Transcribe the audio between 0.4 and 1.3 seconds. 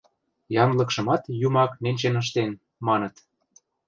Янлыкшымат